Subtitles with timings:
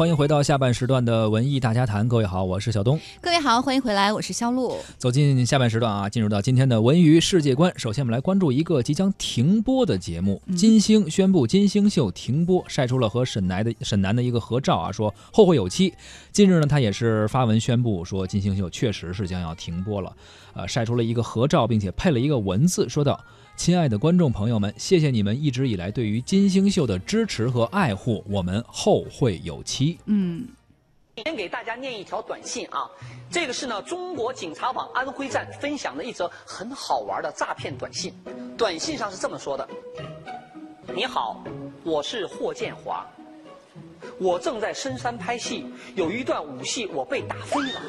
[0.00, 3.00] 欢迎回到下半时段的文艺大家谈，各位好，我是小东。
[3.20, 4.76] 各位好，欢迎回来，我是肖路。
[4.96, 7.76] 走进下半时段啊，进入到今天的文娱世界观。
[7.76, 10.40] 首先，我们来关注一个即将停播的节目。
[10.56, 15.92] 金星宣布金星秀停播，晒出了和沈南的沈南的一个合照啊，说后会有期。
[16.30, 20.16] 近日呢，他也是发文宣布说金星秀确实是将要停播了，
[20.54, 23.20] 呃，晒出了一个合照，并且配了一个文字，说道。
[23.58, 29.98] 亲爱的观众朋友们，谢谢你们一直以来对于金星秀的支持和爱护，我们后会有期。
[30.04, 30.46] 嗯，
[31.16, 32.88] 先给大家念一条短信啊，
[33.28, 38.14] 这个是呢中国警察网安徽站分享的一则很好玩的诈骗短信。
[38.56, 39.68] 短信上是这么说的：
[40.94, 41.42] 你好，
[41.82, 43.04] 我是霍建华，
[44.20, 45.66] 我正在深山拍戏，
[45.96, 47.82] 有一段武戏我被打飞了，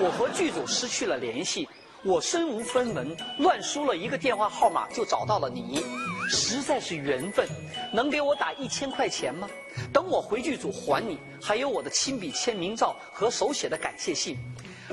[0.00, 1.68] 我和剧组失去了联系。
[2.04, 5.82] 我身无分文，乱输了一个电话号码就找到了你，
[6.28, 7.48] 实在是缘分。
[7.94, 9.48] 能给我打一千块钱吗？
[9.90, 14.36] 等我回剧组还你，还有我的亲笔签名照和手写的感谢信，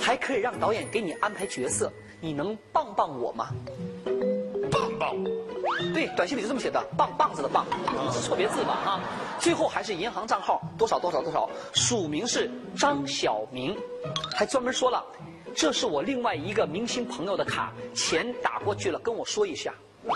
[0.00, 1.92] 还可以让导演给你安排角色。
[2.20, 3.48] 你能棒棒我吗？
[4.70, 5.16] 棒棒，
[5.92, 7.66] 对，短信里是这么写的，棒棒子的棒，
[8.12, 8.78] 是错别字吧？
[8.84, 9.00] 哈，
[9.40, 13.76] 最后还是银行账号多少多少多少，署名是张小明，
[14.32, 15.04] 还专门说了。
[15.54, 19.74] 这是我另外一个明星朋友的卡，钱打过去了，跟我说一下。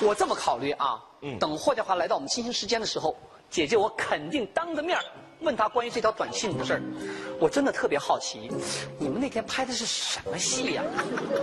[0.00, 1.00] 我这么考虑啊，
[1.38, 3.16] 等霍建华来到我们金星时间的时候，
[3.50, 4.98] 姐姐我肯定当着面
[5.40, 6.82] 问他关于这条短信的事儿。
[7.38, 8.50] 我真的特别好奇，
[8.98, 10.82] 你们那天拍的是什么戏呀？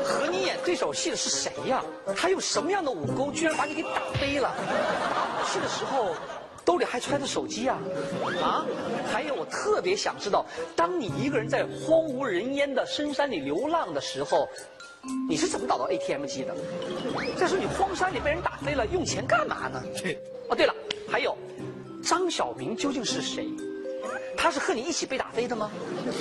[0.03, 1.83] 和你演对手戏的是谁呀？
[2.15, 4.53] 他用什么样的武功，居然把你给打飞了？
[4.58, 6.15] 打戏的时候。
[6.72, 7.77] 兜里还揣着手机啊，
[8.41, 8.66] 啊！
[9.11, 14.47] 还有，我特别想知道，当你一个人在荒无人烟的深山里流浪的时候，
[15.27, 16.55] 你是怎么找到 ATM 机的？
[17.38, 19.83] 再说你荒山里被人打飞了，用钱干嘛呢？
[20.47, 20.73] 哦，对了，
[21.09, 21.38] 还有，
[22.02, 23.49] 张小明究竟是谁？
[24.38, 25.69] 他是和你一起被打飞的吗？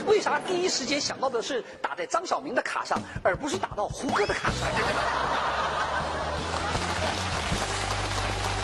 [0.08, 4.68] 为啥第一时间想到的是打在张小明的卡上，而不是打到胡歌的卡上？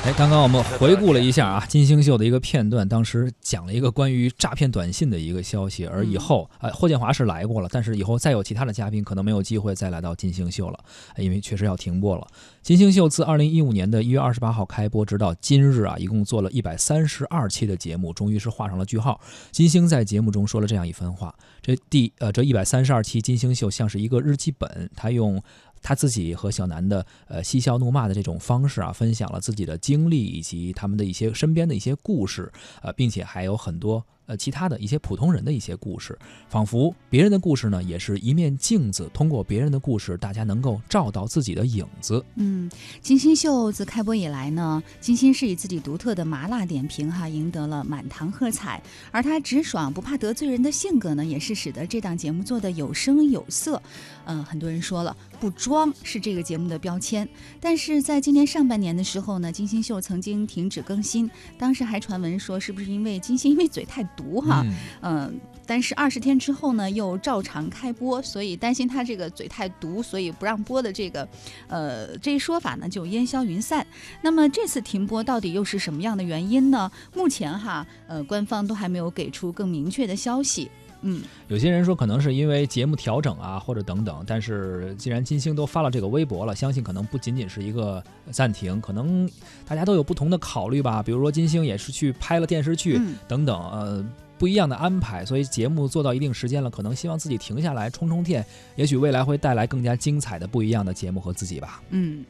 [0.06, 10.78] 哎，刚刚我们回顾了一下啊，金星秀的一个片段，当时讲了一个关于诈骗短信的一个消息，而以后啊，霍建华是来过了，但是以后再有其他的嘉宾，可能没有机会再来到金星秀了，
[11.16, 12.24] 因为确实要停播了。
[12.62, 19.20] 金星秀自二零一五年的一月二十八号开播，直到今日啊，一共做了一百三十二期的节目，终于是画上了句号。
[19.50, 25.42] 金星在节目中说了这样一番话：这第呃这一百三十二期金星秀像是一个日记本，他用。
[25.86, 32.50] 他自己和小南的呃嬉笑怒骂的这种方式啊，分享了自己的经历以及他们的一些身边的一些故事，
[32.82, 34.04] 呃，并且还有很多。
[34.26, 39.09] 呃，其他的一些普通人的一些故事，仿佛别人的故事呢，也是一面镜子。
[39.14, 42.25] 通过别人的故事，大家能够照到自己的影子。
[42.34, 42.69] 嗯，
[43.00, 48.82] 金星秀自开播以来呢，金星是以自己独特的麻辣点评哈，赢得了满堂喝彩。
[49.12, 53.81] 而他直爽不怕得罪人的性格呢，也是使得这档节目做的有声有色。
[54.25, 57.28] 嗯，很多人说了，不装是这个节目的标签。
[57.60, 64.04] 但是在今年上半年的时候呢，金星秀曾经停止更新，当时还传闻说，是不是因为金星因为嘴太。
[64.16, 64.65] 毒哈，
[65.03, 71.28] 嗯，但是二十天之后呢，又照常开播，所以担心他这个嘴太毒，所以不让播的这个，
[71.69, 73.87] 呃，这一说法呢就烟消云散。
[74.22, 76.91] 那么这次停播到底又是什么样的原因呢？
[77.15, 80.71] 目前哈，呃，官方都还没有给出更明确的消息。
[81.02, 84.24] 嗯，有些人说可能是因为节目调整啊，或者等等。
[84.26, 89.28] 但是既然金星都发了这个微博了，相信可能不仅仅是一个暂停，可能
[89.66, 91.02] 大家都有不同的考虑吧。
[91.02, 94.04] 比如说金星也是去拍了电视剧等等，呃，
[94.38, 95.24] 不一样的安排。
[95.24, 101.82] 所以节目做到一定时间了，可能希望自己停下来充充电，也许未来会带来更加精彩的不一样的节目和自己吧。
[101.90, 102.24] 嗯。